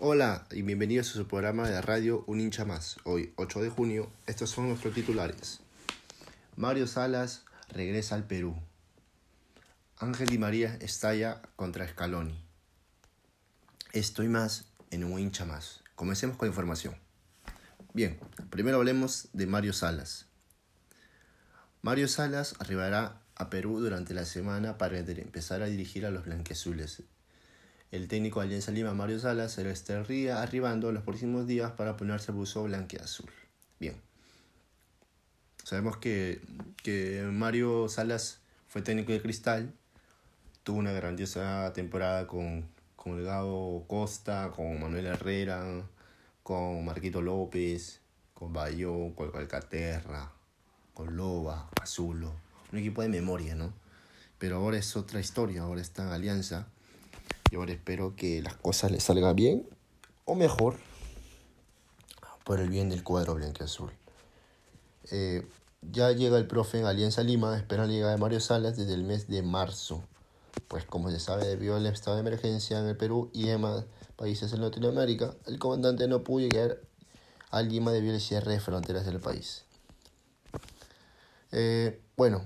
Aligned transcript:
Hola 0.00 0.44
y 0.50 0.62
bienvenidos 0.62 1.10
a 1.10 1.12
su 1.12 1.28
programa 1.28 1.68
de 1.68 1.80
radio 1.80 2.24
Un 2.26 2.40
hincha 2.40 2.64
más. 2.64 2.96
Hoy, 3.04 3.32
8 3.36 3.62
de 3.62 3.70
junio, 3.70 4.10
estos 4.26 4.50
son 4.50 4.66
nuestros 4.66 4.92
titulares. 4.92 5.60
Mario 6.56 6.88
Salas 6.88 7.44
regresa 7.68 8.16
al 8.16 8.26
Perú. 8.26 8.56
Ángel 9.98 10.26
Di 10.26 10.36
María 10.36 10.76
estalla 10.80 11.40
contra 11.54 11.86
Scaloni. 11.86 12.36
Estoy 13.92 14.26
más 14.26 14.64
en 14.90 15.04
un 15.04 15.16
hincha 15.16 15.44
más. 15.44 15.84
Comencemos 15.94 16.36
con 16.36 16.48
la 16.48 16.50
información. 16.50 16.96
Bien, 17.92 18.18
primero 18.50 18.78
hablemos 18.78 19.28
de 19.32 19.46
Mario 19.46 19.72
Salas. 19.72 20.26
Mario 21.82 22.08
Salas 22.08 22.56
arribará 22.58 23.22
a 23.36 23.48
Perú 23.48 23.78
durante 23.78 24.12
la 24.12 24.24
semana 24.24 24.76
para 24.76 24.98
empezar 24.98 25.62
a 25.62 25.66
dirigir 25.66 26.04
a 26.04 26.10
los 26.10 26.24
blanqueazules 26.24 27.04
el 27.90 28.08
técnico 28.08 28.40
de 28.40 28.46
Alianza 28.46 28.72
Lima, 28.72 28.92
Mario 28.94 29.18
Salas, 29.18 29.52
se 29.52 29.70
estaría 29.70 30.42
arribando 30.42 30.90
los 30.92 31.02
próximos 31.02 31.46
días 31.46 31.72
para 31.72 31.96
ponerse 31.96 32.32
el 32.32 32.38
buzo 32.38 32.64
blanqueazul. 32.64 33.30
Bien. 33.78 34.00
Sabemos 35.62 35.96
que, 35.98 36.40
que 36.82 37.22
Mario 37.30 37.88
Salas 37.88 38.40
fue 38.68 38.82
técnico 38.82 39.12
de 39.12 39.22
Cristal, 39.22 39.72
tuvo 40.64 40.78
una 40.78 40.92
grandiosa 40.92 41.72
temporada 41.72 42.26
con, 42.26 42.66
con 42.96 43.18
el 43.18 43.24
Gabo 43.24 43.86
Costa, 43.86 44.50
con 44.54 44.80
Manuel 44.80 45.06
Herrera, 45.06 45.82
con 46.42 46.84
Marquito 46.84 47.22
López, 47.22 48.00
con 48.34 48.52
Bayo, 48.52 49.14
con 49.14 49.30
Calcaterra, 49.30 50.32
con 50.92 51.16
Loba, 51.16 51.70
Azulo. 51.80 52.32
Un 52.72 52.78
equipo 52.78 53.02
de 53.02 53.08
memoria, 53.08 53.54
¿no? 53.54 53.72
Pero 54.38 54.56
ahora 54.56 54.78
es 54.78 54.96
otra 54.96 55.20
historia, 55.20 55.62
ahora 55.62 55.80
está 55.80 56.12
Alianza 56.12 56.66
y 57.50 57.56
ahora 57.56 57.72
espero 57.72 58.14
que 58.16 58.42
las 58.42 58.56
cosas 58.56 58.90
le 58.90 59.00
salgan 59.00 59.36
bien 59.36 59.68
o 60.24 60.34
mejor 60.34 60.76
por 62.44 62.60
el 62.60 62.68
bien 62.68 62.88
del 62.88 63.02
cuadro 63.02 63.34
blanco-azul. 63.34 63.90
Eh, 65.10 65.46
ya 65.92 66.12
llega 66.12 66.38
el 66.38 66.46
profe 66.46 66.78
en 66.78 66.86
Alianza 66.86 67.22
Lima, 67.22 67.56
espera 67.56 67.86
la 67.86 67.92
llegada 67.92 68.12
de 68.12 68.18
Mario 68.18 68.40
Salas 68.40 68.76
desde 68.76 68.94
el 68.94 69.04
mes 69.04 69.28
de 69.28 69.42
marzo. 69.42 70.02
Pues 70.68 70.84
como 70.84 71.10
se 71.10 71.20
sabe, 71.20 71.46
debido 71.46 71.76
al 71.76 71.86
estado 71.86 72.16
de 72.16 72.20
emergencia 72.20 72.78
en 72.78 72.86
el 72.86 72.96
Perú 72.96 73.30
y 73.32 73.46
demás 73.46 73.84
países 74.16 74.52
en 74.52 74.60
Latinoamérica, 74.60 75.34
el 75.46 75.58
comandante 75.58 76.06
no 76.06 76.22
pudo 76.22 76.46
llegar 76.46 76.78
a 77.50 77.62
Lima 77.62 77.92
debido 77.92 78.14
al 78.14 78.20
cierre 78.20 78.52
de 78.52 78.60
fronteras 78.60 79.04
del 79.04 79.20
país. 79.20 79.64
Eh, 81.52 82.00
bueno, 82.16 82.44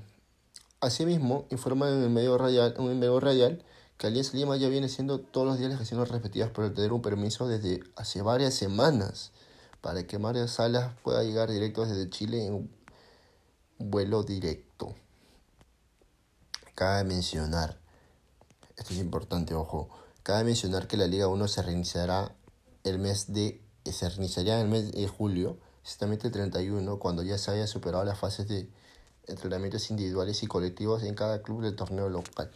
asimismo, 0.80 1.46
informa 1.50 1.88
en 1.88 2.02
el 2.02 2.10
medio 2.10 2.38
radial, 2.38 2.74
en 2.78 2.84
el 2.86 2.96
medio 2.96 3.20
radial 3.20 3.62
Alianza 4.06 4.36
Lima 4.36 4.56
ya 4.56 4.68
viene 4.68 4.88
siendo 4.88 5.18
todos 5.20 5.46
los 5.46 5.58
días 5.58 5.70
las 5.70 5.80
gestiones 5.80 6.08
repetidas 6.08 6.50
por 6.50 6.72
tener 6.72 6.92
un 6.92 7.02
permiso 7.02 7.48
desde 7.48 7.80
hace 7.96 8.22
varias 8.22 8.54
semanas 8.54 9.32
para 9.80 10.06
que 10.06 10.18
Mario 10.18 10.46
Salas 10.46 10.92
pueda 11.02 11.24
llegar 11.24 11.50
directo 11.50 11.84
desde 11.84 12.08
Chile 12.08 12.46
en 12.46 12.70
vuelo 13.78 14.22
directo. 14.22 14.94
Cabe 16.74 17.02
mencionar, 17.02 17.80
esto 18.76 18.92
es 18.92 19.00
importante, 19.00 19.54
ojo, 19.54 19.88
cabe 20.22 20.44
mencionar 20.44 20.86
que 20.86 20.96
la 20.96 21.08
Liga 21.08 21.26
1 21.26 21.48
se 21.48 21.62
reiniciará 21.62 22.36
el 22.84 23.00
mes 23.00 23.32
de 23.32 23.60
se 23.84 24.08
reiniciaría 24.08 24.60
en 24.60 24.66
el 24.66 24.68
mes 24.68 24.92
de 24.92 25.08
julio, 25.08 25.58
exactamente 25.82 26.26
el 26.26 26.32
31, 26.32 26.98
cuando 26.98 27.22
ya 27.22 27.38
se 27.38 27.50
haya 27.50 27.66
superado 27.66 28.04
las 28.04 28.18
fases 28.18 28.46
de 28.48 28.68
entrenamientos 29.26 29.90
individuales 29.90 30.42
y 30.42 30.46
colectivos 30.46 31.02
en 31.02 31.14
cada 31.14 31.42
club 31.42 31.62
del 31.62 31.74
torneo 31.74 32.08
local. 32.08 32.50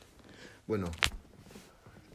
Bueno, 0.66 0.90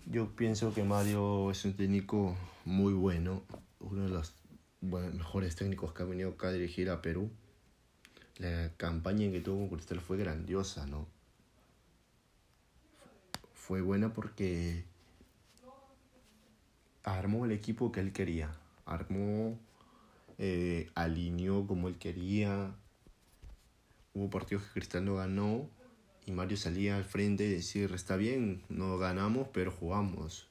yo 0.09 0.36
pienso 0.36 0.73
que 0.73 0.83
Mario 0.83 1.52
es 1.52 1.66
un 1.66 1.75
técnico 1.75 2.36
muy 2.63 2.94
bueno, 2.94 3.44
uno 3.80 4.03
de 4.03 4.09
los 4.09 4.33
mejores 4.81 5.55
técnicos 5.55 5.94
que 5.94 6.03
ha 6.03 6.05
venido 6.05 6.31
acá 6.31 6.47
a 6.47 6.53
dirigir 6.53 6.89
a 6.89 7.02
Perú. 7.02 7.30
La 8.38 8.72
campaña 8.77 9.30
que 9.31 9.41
tuvo 9.41 9.67
con 9.67 9.77
Cristal 9.77 9.99
fue 9.99 10.17
grandiosa, 10.17 10.86
¿no? 10.86 11.08
Fue 13.54 13.82
buena 13.82 14.14
porque 14.14 14.86
armó 17.03 17.45
el 17.45 17.52
equipo 17.52 17.92
que 17.92 17.99
él 17.99 18.14
quería, 18.14 18.55
armó, 18.86 19.59
eh, 20.37 20.89
alineó 20.95 21.67
como 21.67 21.89
él 21.89 21.98
quería. 21.98 22.73
Hubo 24.14 24.30
partidos 24.30 24.64
que 24.64 24.80
Cristal 24.80 25.03
no 25.03 25.15
ganó 25.15 25.70
y 26.27 26.32
Mario 26.33 26.58
salía 26.58 26.98
al 26.98 27.05
frente 27.05 27.45
y 27.45 27.49
decir, 27.49 27.93
está 27.93 28.17
bien, 28.17 28.61
no 28.67 28.98
ganamos, 28.98 29.48
pero 29.54 29.71
jugamos. 29.71 30.45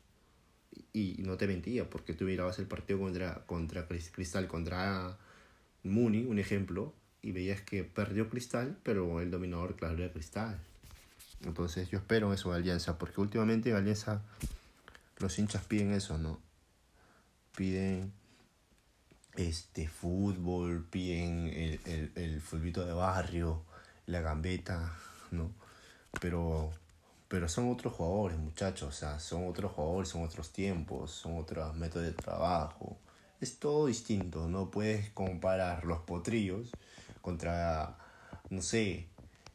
Y, 0.95 1.17
no 1.19 1.37
te 1.37 1.47
mentía, 1.47 1.91
porque 1.91 2.15
tú 2.15 2.25
mirabas 2.25 2.59
el 2.59 2.67
partido 2.67 2.99
contra, 2.99 3.45
contra 3.45 3.87
Cristal, 3.87 4.49
contra 4.49 5.19
Muni, 5.83 6.25
un 6.25 6.39
ejemplo, 6.39 6.95
y 7.21 7.33
veías 7.33 7.61
que 7.61 7.85
perdió 7.85 8.31
Cristal, 8.31 8.79
pero 8.83 9.21
el 9.21 9.31
dominador, 9.31 9.77
claro, 9.77 10.03
era 10.03 10.11
Cristal. 10.11 10.59
Entonces 11.45 11.91
yo 11.91 11.99
espero 11.99 12.33
eso 12.33 12.53
de 12.53 12.57
Alianza, 12.57 12.97
porque 12.97 13.21
últimamente 13.21 13.69
en 13.69 13.77
Alianza 13.77 14.23
los 15.19 15.39
hinchas 15.39 15.67
piden 15.67 15.93
eso, 15.93 16.17
¿no? 16.17 16.41
Piden 17.55 18.15
este 19.35 19.89
fútbol, 19.89 20.87
piden 20.89 21.49
el, 21.49 21.81
el, 21.85 22.13
el 22.15 22.41
fulbito 22.41 22.87
de 22.87 22.95
barrio, 22.95 23.63
la 24.07 24.23
gambeta, 24.23 24.97
¿no? 25.33 25.66
Pero, 26.21 26.71
pero 27.29 27.49
son 27.49 27.71
otros 27.71 27.93
jugadores, 27.95 28.39
muchachos, 28.39 28.89
o 28.89 28.93
sea, 28.93 29.21
son 29.21 29.49
otros 29.49 29.73
jugadores, 29.73 30.09
son 30.09 30.23
otros 30.25 30.53
tiempos, 30.53 31.11
son 31.11 31.39
otros 31.39 31.75
métodos 31.75 32.07
de 32.07 32.13
trabajo. 32.13 32.97
Es 33.41 33.59
todo 33.59 33.87
distinto, 33.87 34.49
no 34.49 34.71
puedes 34.71 35.11
comparar 35.11 35.85
los 35.85 36.01
potrillos 36.01 36.71
contra, 37.21 37.99
no 38.51 38.63
sé, 38.63 39.09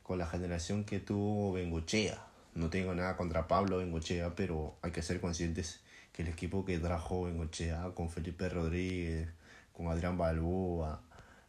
con 0.04 0.20
la 0.20 0.28
generación 0.28 0.84
que 0.84 1.00
tuvo 1.00 1.54
Bengochea. 1.54 2.28
No 2.54 2.70
tengo 2.70 2.94
nada 2.94 3.16
contra 3.18 3.48
Pablo 3.48 3.78
Bengochea, 3.78 4.36
pero 4.36 4.76
hay 4.82 4.92
que 4.92 5.02
ser 5.02 5.22
conscientes 5.22 5.82
que 6.12 6.22
el 6.24 6.28
equipo 6.28 6.66
que 6.66 6.80
trajo 6.80 7.24
Bengochea, 7.24 7.92
con 7.96 8.10
Felipe 8.10 8.50
Rodríguez, 8.50 9.30
con 9.72 9.88
Adrián 9.88 10.18
Balboa, 10.18 11.02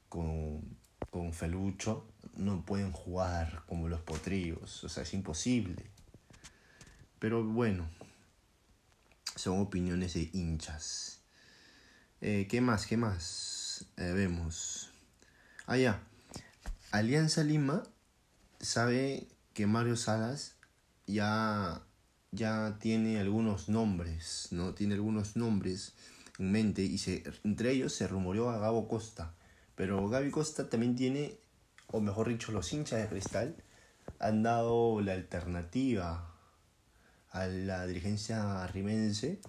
con, 0.08 0.62
con 1.10 1.32
Felucho, 1.32 2.04
no 2.36 2.64
pueden 2.64 2.92
jugar 2.92 3.62
como 3.66 3.88
los 3.88 4.00
potrillos, 4.00 4.84
o 4.84 4.88
sea, 4.88 5.02
es 5.02 5.14
imposible. 5.14 5.86
Pero 7.18 7.44
bueno, 7.44 7.88
son 9.36 9.60
opiniones 9.60 10.14
de 10.14 10.30
hinchas. 10.32 11.20
Eh, 12.20 12.46
¿Qué 12.50 12.60
más? 12.60 12.86
¿Qué 12.86 12.96
más? 12.96 13.86
Eh, 13.96 14.12
vemos. 14.12 14.90
Ah, 15.66 15.76
ya. 15.76 16.02
Alianza 16.90 17.42
Lima 17.42 17.82
sabe 18.60 19.26
que 19.54 19.66
Mario 19.66 19.96
Salas 19.96 20.56
ya, 21.06 21.82
ya 22.30 22.76
tiene 22.80 23.20
algunos 23.20 23.68
nombres, 23.68 24.48
¿no? 24.50 24.74
Tiene 24.74 24.94
algunos 24.94 25.36
nombres 25.36 25.94
en 26.38 26.52
mente 26.52 26.82
y 26.82 26.98
se, 26.98 27.24
entre 27.44 27.72
ellos 27.72 27.92
se 27.92 28.06
rumoreó 28.06 28.50
a 28.50 28.58
Gabo 28.58 28.88
Costa. 28.88 29.34
Pero 29.74 30.08
Gaby 30.08 30.30
Costa 30.30 30.68
también 30.68 30.96
tiene 30.96 31.38
o 31.92 32.00
mejor 32.00 32.28
dicho, 32.28 32.52
los 32.52 32.72
hinchas 32.72 33.02
de 33.02 33.08
Cristal, 33.08 33.56
han 34.18 34.42
dado 34.42 35.00
la 35.00 35.12
alternativa 35.12 36.34
a 37.30 37.46
la 37.46 37.86
dirigencia 37.86 38.66
rimense 38.66 39.40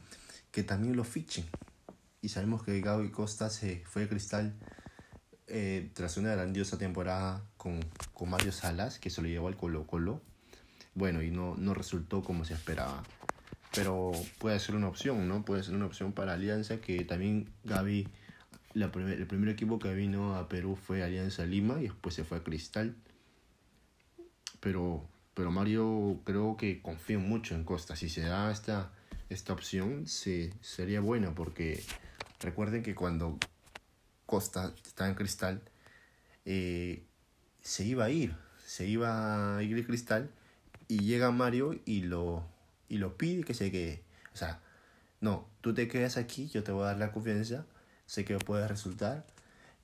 que 0.51 0.63
también 0.63 0.95
lo 0.95 1.03
fichen. 1.03 1.45
Y 2.21 2.29
sabemos 2.29 2.63
que 2.63 2.79
Gaby 2.79 3.11
Costa 3.11 3.49
se 3.49 3.83
fue 3.85 4.03
de 4.03 4.09
Cristal 4.09 4.53
eh, 5.47 5.91
tras 5.93 6.17
una 6.17 6.31
grandiosa 6.33 6.77
temporada 6.77 7.43
con, 7.57 7.79
con 8.13 8.29
Mario 8.29 8.51
Salas, 8.51 8.99
que 8.99 9.09
se 9.09 9.21
lo 9.21 9.27
llevó 9.27 9.47
al 9.47 9.57
Colo 9.57 9.85
Colo. 9.87 10.21
Bueno, 10.95 11.21
y 11.21 11.31
no, 11.31 11.55
no 11.55 11.73
resultó 11.73 12.23
como 12.23 12.45
se 12.45 12.53
esperaba. 12.53 13.03
Pero 13.73 14.11
puede 14.37 14.59
ser 14.59 14.75
una 14.75 14.87
opción, 14.87 15.27
¿no? 15.27 15.43
Puede 15.43 15.63
ser 15.63 15.73
una 15.73 15.87
opción 15.87 16.13
para 16.13 16.33
Alianza 16.33 16.77
que 16.77 17.03
también 17.03 17.51
Gaby 17.63 18.07
la 18.73 18.85
el 18.85 19.27
primer 19.27 19.49
equipo 19.49 19.79
que 19.79 19.93
vino 19.93 20.35
a 20.35 20.49
Perú 20.49 20.75
fue 20.75 21.03
Alianza 21.03 21.45
Lima 21.45 21.79
y 21.79 21.83
después 21.83 22.15
se 22.15 22.23
fue 22.23 22.37
a 22.37 22.43
Cristal. 22.43 22.95
Pero, 24.59 25.07
pero 25.33 25.51
Mario 25.51 26.21
creo 26.23 26.57
que 26.57 26.81
confía 26.81 27.19
mucho 27.19 27.55
en 27.55 27.63
Costa. 27.63 27.95
Si 27.95 28.09
se 28.09 28.21
da 28.21 28.51
esta, 28.51 28.91
esta 29.29 29.53
opción, 29.53 30.07
se, 30.07 30.53
sería 30.61 31.01
buena 31.01 31.35
porque 31.35 31.83
recuerden 32.39 32.81
que 32.83 32.95
cuando 32.95 33.37
Costa 34.25 34.73
estaba 34.85 35.09
en 35.09 35.15
Cristal, 35.15 35.61
eh, 36.45 37.03
se 37.61 37.85
iba 37.85 38.05
a 38.05 38.09
ir, 38.09 38.35
se 38.65 38.87
iba 38.87 39.57
a 39.57 39.63
ir 39.63 39.75
de 39.75 39.85
Cristal 39.85 40.31
y 40.87 40.99
llega 40.99 41.31
Mario 41.31 41.79
y 41.85 42.01
lo, 42.01 42.47
y 42.89 42.97
lo 42.97 43.17
pide 43.17 43.43
que 43.43 43.53
se 43.53 43.71
quede. 43.71 44.03
O 44.33 44.37
sea, 44.37 44.61
no, 45.21 45.47
tú 45.61 45.73
te 45.73 45.87
quedas 45.87 46.17
aquí, 46.17 46.47
yo 46.49 46.63
te 46.63 46.71
voy 46.71 46.83
a 46.83 46.87
dar 46.87 46.97
la 46.97 47.11
confianza 47.11 47.65
sé 48.13 48.25
que 48.25 48.37
puede 48.37 48.67
resultar 48.67 49.25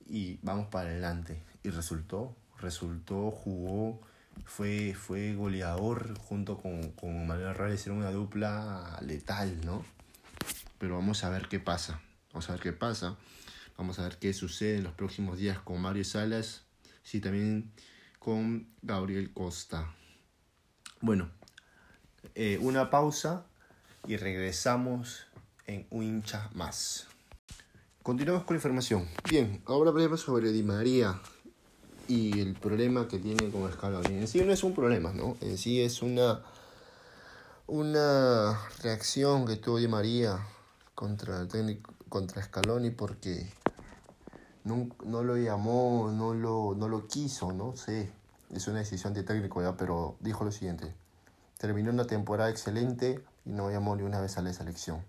y 0.06 0.38
vamos 0.42 0.68
para 0.68 0.90
adelante. 0.90 1.42
Y 1.64 1.70
resultó, 1.70 2.36
resultó, 2.60 3.32
jugó, 3.32 4.00
fue, 4.44 4.94
fue 4.94 5.34
goleador 5.34 6.16
junto 6.16 6.56
con, 6.56 6.92
con 6.92 7.26
Manuel 7.26 7.48
Herrera, 7.48 7.74
hicieron 7.74 7.98
una 7.98 8.12
dupla 8.12 9.00
letal, 9.02 9.60
¿no? 9.66 9.84
pero 10.78 10.94
vamos 10.94 11.24
a 11.24 11.28
ver 11.28 11.48
qué 11.48 11.58
pasa. 11.58 12.00
Vamos 12.32 12.48
a 12.48 12.52
ver 12.52 12.62
qué 12.62 12.72
pasa. 12.72 13.16
Vamos 13.76 13.98
a 13.98 14.04
ver 14.04 14.18
qué 14.18 14.32
sucede 14.32 14.76
en 14.76 14.84
los 14.84 14.92
próximos 14.92 15.36
días 15.36 15.58
con 15.58 15.80
Mario 15.80 16.04
Salas. 16.04 16.62
Sí, 17.02 17.20
también 17.20 17.72
con 18.20 18.68
Gabriel 18.80 19.32
Costa. 19.32 19.92
Bueno, 21.00 21.30
eh, 22.36 22.58
una 22.60 22.90
pausa 22.90 23.44
y 24.06 24.16
regresamos 24.16 25.26
en 25.66 25.88
un 25.90 26.04
hincha 26.04 26.48
más. 26.54 27.08
Continuamos 28.02 28.44
con 28.44 28.54
la 28.54 28.58
información. 28.60 29.06
Bien, 29.28 29.62
ahora 29.66 29.90
hablemos 29.90 30.22
sobre 30.22 30.52
Di 30.52 30.62
María 30.62 31.20
y 32.08 32.40
el 32.40 32.54
problema 32.54 33.06
que 33.06 33.18
tiene 33.18 33.50
con 33.50 33.70
Scaloni. 33.70 34.16
En 34.16 34.26
sí 34.26 34.42
no 34.42 34.54
es 34.54 34.64
un 34.64 34.74
problema, 34.74 35.12
¿no? 35.12 35.36
En 35.42 35.58
sí 35.58 35.82
es 35.82 36.00
una, 36.00 36.40
una 37.66 38.58
reacción 38.82 39.44
que 39.44 39.56
tuvo 39.56 39.76
Di 39.76 39.86
María 39.86 40.38
contra 40.94 41.42
el 41.42 41.48
técnico, 41.48 41.92
contra 42.08 42.42
Scaloni 42.42 42.88
porque 42.88 43.52
no, 44.64 44.88
no 45.04 45.22
lo 45.22 45.36
llamó, 45.36 46.10
no 46.10 46.32
lo, 46.32 46.74
no 46.74 46.88
lo 46.88 47.06
quiso, 47.06 47.52
no 47.52 47.76
sé. 47.76 48.10
Es 48.50 48.66
una 48.66 48.78
decisión 48.78 49.12
de 49.12 49.24
técnico 49.24 49.60
ya, 49.60 49.76
pero 49.76 50.16
dijo 50.20 50.42
lo 50.42 50.52
siguiente. 50.52 50.94
Terminó 51.58 51.90
una 51.90 52.06
temporada 52.06 52.48
excelente 52.48 53.22
y 53.44 53.50
no 53.50 53.70
llamó 53.70 53.94
ni 53.94 54.04
una 54.04 54.22
vez 54.22 54.38
a 54.38 54.42
la 54.42 54.54
selección. 54.54 55.04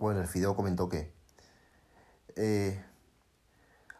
Bueno, 0.00 0.20
el 0.20 0.26
Fideo 0.26 0.56
comentó 0.56 0.88
que 0.88 1.16
eh, 2.38 2.80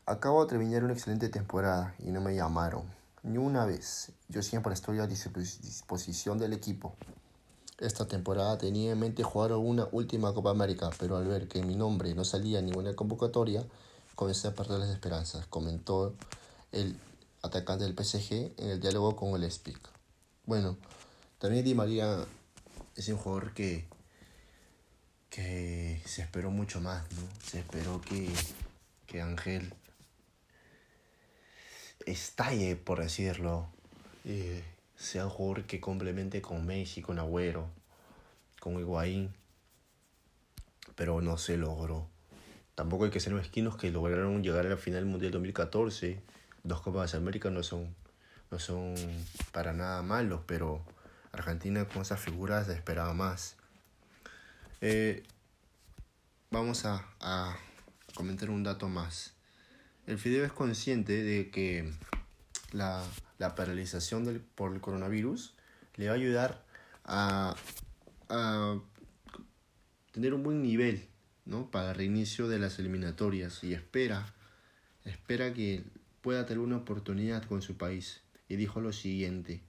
acabo 0.06 0.44
de 0.44 0.49
terminar 0.49 0.85
una 0.85 0.93
excelente 0.93 1.29
temporada 1.29 1.94
y 1.99 2.12
no 2.12 2.20
me 2.20 2.37
llamaron 2.37 2.85
ni 3.25 3.37
una 3.37 3.67
vez. 3.67 4.12
Yo 4.29 4.43
siempre 4.43 4.73
estoy 4.73 5.00
a 5.00 5.06
disposición 5.08 6.38
del 6.38 6.52
equipo. 6.52 6.94
Esta 7.79 8.06
temporada 8.06 8.56
tenía 8.56 8.93
en 8.93 9.00
mente 9.00 9.23
jugar 9.25 9.52
una 9.52 9.88
última 9.90 10.32
Copa 10.32 10.50
América, 10.50 10.90
pero 10.99 11.17
al 11.17 11.26
ver 11.26 11.49
que 11.49 11.62
mi 11.62 11.75
nombre 11.75 12.14
no 12.14 12.25
salía 12.25 12.61
en 12.61 12.67
ninguna 12.67 12.94
convocatoria, 12.94 13.64
comencé 14.14 14.49
a 14.49 14.55
perder 14.55 14.81
las 14.81 14.90
esperanzas, 14.90 15.46
comentó 15.46 16.14
el 16.70 16.96
atacante 17.43 17.85
del 17.85 17.94
PSG 17.94 18.52
en 18.56 18.70
el 18.70 18.81
diálogo 18.81 19.17
con 19.17 19.35
el 19.40 19.50
Speak. 19.50 19.81
Bueno, 20.46 20.76
también 21.38 21.64
Di 21.64 21.75
María 21.75 22.25
es 22.94 23.08
un 23.08 23.17
jugador 23.17 23.52
que, 23.52 23.87
que 25.38 26.02
se 26.05 26.23
esperó 26.23 26.50
mucho 26.50 26.81
más, 26.81 27.05
¿no? 27.12 27.23
Se 27.44 27.61
esperó 27.61 28.00
que, 28.00 28.29
que 29.06 29.23
Ángel 29.23 29.73
estalle, 32.06 32.75
por 32.75 33.00
decirlo. 33.00 33.69
Eh, 34.25 34.64
sea 34.96 35.26
un 35.26 35.31
jugador 35.31 35.64
que 35.64 35.81
complemente 35.81 36.43
con 36.43 36.67
Messi, 36.67 37.02
con 37.02 37.20
Agüero, 37.20 37.70
con 38.58 38.81
Higuaín, 38.81 39.32
pero 40.96 41.20
no 41.20 41.38
se 41.38 41.56
logró. 41.56 42.08
Tampoco 42.75 43.05
hay 43.05 43.12
que 43.12 43.20
ser 43.20 43.32
mezquinos 43.32 43.76
que 43.76 43.93
lograron 43.93 44.43
llegar 44.43 44.67
a 44.67 44.70
la 44.70 44.76
final 44.76 45.05
Mundial 45.05 45.31
2014. 45.31 46.20
Dos 46.64 46.81
Copas 46.81 47.12
de 47.12 47.19
América 47.19 47.49
no 47.49 47.62
son, 47.62 47.94
no 48.50 48.58
son 48.58 48.96
para 49.52 49.73
nada 49.73 50.02
malos, 50.02 50.40
pero 50.46 50.85
Argentina 51.31 51.87
con 51.87 52.02
esas 52.02 52.19
figuras 52.19 52.69
esperaba 52.69 53.14
más. 53.14 53.57
Eh, 54.80 55.22
vamos 56.50 56.84
a, 56.84 57.04
comentar 58.14 58.50
un 58.50 58.62
dato 58.62 58.88
más. 58.88 59.34
El 60.06 60.19
Fideo 60.19 60.44
es 60.44 60.52
consciente 60.52 61.22
de 61.22 61.50
que 61.50 61.92
la 62.72 63.04
la 63.38 63.54
paralización 63.54 64.44
por 64.54 64.75
el 64.75 64.80
coronavirus 64.80 65.54
le 65.96 66.06
va 66.06 66.12
a 66.12 66.16
ayudar 66.16 66.64
a, 67.04 67.56
a 68.28 68.80
tener 70.12 70.34
un 70.34 70.42
buen 70.42 70.62
nivel 70.62 71.06
¿no? 71.46 71.70
para 71.70 71.90
el 71.90 71.96
reinicio 71.96 72.48
de 72.48 72.58
las 72.58 72.78
eliminatorias 72.78 73.62
y 73.64 73.75
espera, 73.75 74.34
espera 75.04 75.54
que 75.54 75.84
pueda 76.20 76.46
tener 76.46 76.58
una 76.58 76.78
oportunidad 76.78 77.44
con 77.44 77.62
su 77.62 77.76
país. 77.76 78.20
Y 78.48 78.56
dijo 78.56 78.80
lo 78.80 78.92
siguiente, 78.92 79.60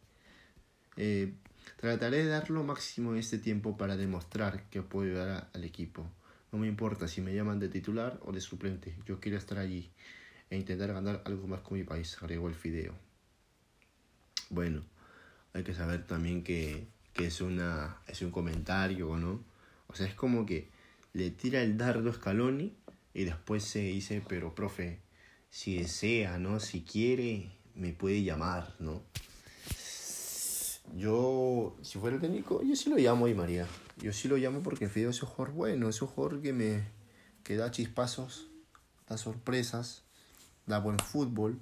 eh, 0.97 1.33
trataré 1.79 2.25
de 2.25 2.29
dar 2.29 2.49
lo 2.49 2.61
máximo 2.63 3.13
en 3.13 3.19
este 3.19 3.37
tiempo 3.37 3.77
para 3.77 3.95
demostrar 3.95 4.63
que 4.69 4.81
puedo 4.81 5.07
ayudar 5.07 5.49
al 5.53 5.63
equipo. 5.63 6.05
No 6.51 6.59
me 6.59 6.67
importa 6.67 7.07
si 7.07 7.21
me 7.21 7.33
llaman 7.33 7.59
de 7.59 7.69
titular 7.69 8.19
o 8.25 8.33
de 8.33 8.41
suplente, 8.41 8.95
yo 9.05 9.21
quiero 9.21 9.37
estar 9.37 9.59
allí 9.59 9.89
e 10.49 10.57
intentar 10.57 10.91
ganar 10.91 11.21
algo 11.25 11.47
más 11.47 11.61
con 11.61 11.77
mi 11.77 11.85
país, 11.85 12.17
agregó 12.21 12.49
el 12.49 12.55
Fideo. 12.55 12.93
Bueno, 14.49 14.81
hay 15.53 15.63
que 15.63 15.73
saber 15.73 16.05
también 16.05 16.43
que, 16.43 16.87
es, 17.15 17.39
una, 17.39 17.97
es 18.07 18.21
un 18.23 18.31
comentario, 18.31 19.15
¿no? 19.15 19.41
O 19.87 19.95
sea, 19.95 20.05
es 20.05 20.15
como 20.15 20.45
que 20.45 20.67
le 21.13 21.29
tira 21.29 21.61
el 21.61 21.77
dardo 21.77 22.09
a 22.09 22.13
Scaloni 22.13 22.73
y 23.13 23.23
después 23.23 23.63
se 23.63 23.79
dice, 23.79 24.21
pero 24.27 24.53
profe, 24.53 24.99
si 25.49 25.77
desea, 25.77 26.39
¿no? 26.39 26.59
Si 26.59 26.81
quiere, 26.81 27.51
me 27.73 27.93
puede 27.93 28.21
llamar, 28.23 28.75
¿no? 28.79 29.01
Yo, 30.95 31.75
si 31.81 31.99
fuera 31.99 32.15
el 32.15 32.21
técnico, 32.21 32.61
yo 32.63 32.75
sí 32.75 32.89
lo 32.89 32.97
llamo 32.97 33.27
y 33.27 33.33
María. 33.33 33.67
Yo 33.97 34.11
sí 34.13 34.27
lo 34.27 34.37
llamo 34.37 34.61
porque 34.61 34.87
Fideo 34.87 35.09
es 35.09 35.21
un 35.21 35.29
jugador 35.29 35.53
bueno, 35.55 35.89
es 35.89 36.01
un 36.01 36.07
jugador 36.07 36.41
que 36.41 36.53
me 36.53 36.99
que 37.43 37.55
da 37.55 37.71
chispazos, 37.71 38.47
da 39.07 39.17
sorpresas, 39.17 40.03
da 40.65 40.79
buen 40.79 40.99
fútbol. 40.99 41.59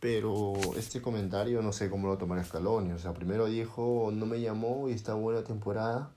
Pero 0.00 0.54
este 0.76 1.00
comentario 1.00 1.62
no 1.62 1.72
sé 1.72 1.88
cómo 1.88 2.08
lo 2.08 2.18
tomará 2.18 2.44
Scaloni. 2.44 2.92
O 2.92 2.98
sea, 2.98 3.14
primero 3.14 3.46
dijo, 3.46 4.10
no 4.12 4.26
me 4.26 4.40
llamó 4.40 4.88
y 4.88 4.92
está 4.92 5.14
buena 5.14 5.44
temporada. 5.44 6.12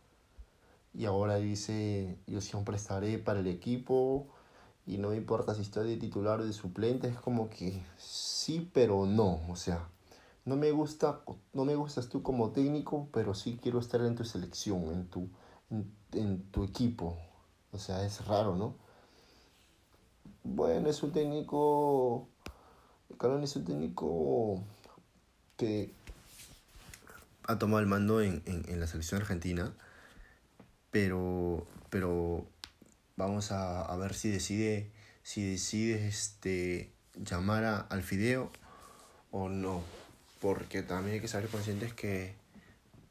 Y 0.94 1.06
ahora 1.06 1.36
dice, 1.36 2.18
yo 2.28 2.42
siempre 2.42 2.75
estaré 2.75 3.18
para 3.18 3.40
el 3.40 3.48
equipo 3.48 4.28
y 4.86 4.98
no 4.98 5.10
me 5.10 5.18
importa 5.18 5.54
si 5.54 5.62
estoy 5.62 5.90
de 5.90 5.98
titular 5.98 6.42
o 6.42 6.45
de 6.45 6.54
suplente. 6.54 7.07
Es 7.07 7.18
como 7.18 7.50
que 7.50 7.83
sí, 7.98 8.69
pero 8.74 9.06
no. 9.06 9.42
O 9.50 9.56
sea, 9.56 9.88
no 10.47 10.55
me 10.55 10.71
gusta, 10.71 11.21
no 11.53 11.65
me 11.65 11.75
gustas 11.75 12.09
tú 12.09 12.23
como 12.23 12.49
técnico, 12.49 13.07
pero 13.13 13.35
sí 13.35 13.59
quiero 13.61 13.79
estar 13.79 14.01
en 14.01 14.15
tu 14.15 14.23
selección, 14.23 14.91
en 14.91 15.07
tu, 15.07 15.29
en, 15.69 15.94
en 16.13 16.41
tu 16.51 16.63
equipo. 16.63 17.15
O 17.71 17.77
sea, 17.77 18.03
es 18.03 18.25
raro, 18.25 18.55
¿no? 18.55 18.73
Bueno, 20.44 20.89
es 20.89 21.03
un 21.03 21.11
técnico 21.11 22.29
Calón 23.17 23.44
es 23.44 23.55
un 23.55 23.65
técnico 23.65 24.63
que 25.55 25.91
ha 27.44 27.57
tomado 27.57 27.79
el 27.79 27.88
mando 27.88 28.21
en, 28.21 28.44
en, 28.45 28.79
la 28.79 28.88
selección 28.88 29.21
argentina, 29.21 29.73
pero, 30.91 31.65
pero 31.89 32.45
vamos 33.15 33.51
a, 33.51 33.81
a, 33.81 33.95
ver 33.95 34.13
si 34.13 34.30
decide, 34.30 34.92
si 35.23 35.49
decide 35.49 36.07
este, 36.07 36.94
llamar 37.16 37.63
a, 37.63 37.80
al 37.80 38.04
Fideo 38.04 38.51
o 39.31 39.49
no, 39.49 39.81
porque 40.39 40.83
también 40.83 41.15
hay 41.15 41.21
que 41.21 41.27
ser 41.27 41.47
conscientes 41.47 41.94
que 41.94 42.35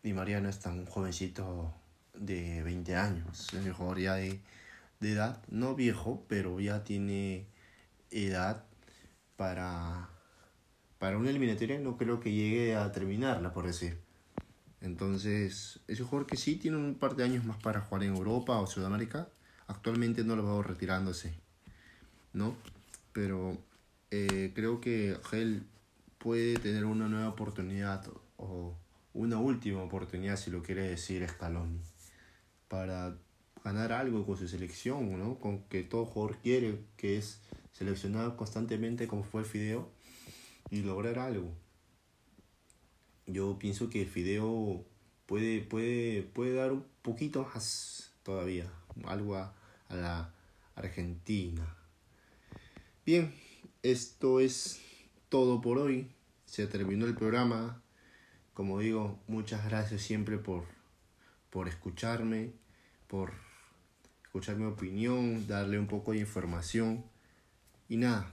Di 0.03 0.13
María 0.13 0.41
no 0.41 0.49
es 0.49 0.61
tan 0.61 0.87
jovencito 0.87 1.73
de 2.15 2.63
20 2.63 2.97
años, 2.97 3.49
es 3.53 3.67
un 3.67 3.73
jugador 3.73 3.99
ya 3.99 4.15
de, 4.15 4.41
de 5.01 5.13
edad, 5.13 5.43
no 5.49 5.75
viejo, 5.75 6.25
pero 6.29 6.61
ya 6.61 6.85
tiene 6.85 7.47
edad 8.11 8.65
para, 9.37 10.09
para 10.99 11.19
una 11.19 11.31
eliminatoria 11.31 11.79
no 11.79 11.97
creo 11.97 12.21
que 12.21 12.33
llegue 12.33 12.77
a 12.77 12.91
terminarla, 12.93 13.53
por 13.53 13.67
decir. 13.67 13.99
Entonces, 14.81 15.81
es 15.89 16.01
un 16.01 16.07
jugador 16.07 16.27
que 16.27 16.37
sí 16.37 16.57
tiene 16.57 16.77
un 16.77 16.95
par 16.95 17.17
de 17.17 17.25
años 17.25 17.45
más 17.45 17.61
para 17.63 17.81
jugar 17.81 18.05
en 18.05 18.15
Europa 18.15 18.59
o 18.61 18.67
Sudamérica. 18.67 19.29
Actualmente 19.67 20.23
no 20.23 20.37
lo 20.37 20.45
veo 20.45 20.63
retirándose, 20.63 21.35
¿no? 22.33 22.57
Pero 23.13 23.59
eh, 24.11 24.53
creo 24.55 24.81
que 24.81 25.17
Gel 25.31 25.65
puede 26.27 26.59
tener 26.59 26.85
una 26.87 27.07
nueva 27.07 27.29
oportunidad 27.29 28.05
o 28.37 28.75
una 29.15 29.39
última 29.39 29.81
oportunidad, 29.85 30.37
si 30.37 30.51
lo 30.51 30.61
quiere 30.61 30.89
decir 30.89 31.25
Scaloni, 31.25 31.79
para 32.67 33.17
ganar 33.63 33.93
algo 33.93 34.27
con 34.27 34.37
su 34.37 34.49
selección, 34.49 35.17
¿no? 35.21 35.39
Con 35.39 35.63
que 35.69 35.85
todo 35.85 36.05
jugador 36.05 36.39
quiere, 36.39 36.81
que 36.97 37.17
es 37.17 37.41
seleccionar 37.71 38.35
constantemente 38.35 39.07
como 39.07 39.23
fue 39.23 39.43
el 39.43 39.47
Fideo 39.47 39.89
y 40.69 40.83
lograr 40.83 41.21
algo. 41.21 41.55
Yo 43.29 43.57
pienso 43.61 43.89
que 43.89 44.03
el 44.03 44.09
Fideo 44.09 44.85
puede, 45.27 45.61
puede, 45.61 46.23
puede 46.23 46.55
dar 46.55 46.73
un 46.73 46.85
poquito 47.03 47.49
más 47.55 48.11
todavía, 48.25 48.69
algo 49.05 49.37
a 49.37 49.55
la 49.91 50.35
Argentina. 50.75 51.77
Bien, 53.05 53.33
esto 53.85 54.41
es 54.41 54.81
todo 55.29 55.61
por 55.61 55.79
hoy. 55.79 56.16
Se 56.47 56.67
terminó 56.67 57.07
el 57.07 57.15
programa. 57.15 57.83
Como 58.55 58.81
digo, 58.81 59.21
muchas 59.29 59.65
gracias 59.67 60.01
siempre 60.01 60.39
por, 60.39 60.65
por 61.51 61.69
escucharme, 61.69 62.53
por 63.07 63.33
escuchar 64.25 64.57
mi 64.57 64.65
opinión, 64.65 65.47
darle 65.47 65.79
un 65.79 65.87
poco 65.87 66.13
de 66.13 66.19
información. 66.19 67.05
Y 67.89 67.99
nada, 67.99 68.33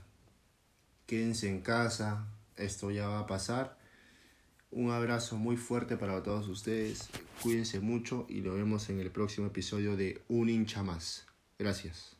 quédense 1.06 1.48
en 1.48 1.60
casa, 1.60 2.26
esto 2.56 2.90
ya 2.90 3.08
va 3.08 3.20
a 3.20 3.26
pasar. 3.26 3.78
Un 4.70 4.90
abrazo 4.90 5.36
muy 5.36 5.56
fuerte 5.56 5.96
para 5.96 6.22
todos 6.22 6.48
ustedes. 6.48 7.08
Cuídense 7.42 7.80
mucho 7.80 8.26
y 8.28 8.40
nos 8.40 8.56
vemos 8.56 8.88
en 8.90 8.98
el 9.00 9.10
próximo 9.10 9.46
episodio 9.46 9.96
de 9.96 10.22
Un 10.28 10.48
hincha 10.48 10.82
más. 10.82 11.26
Gracias. 11.58 12.16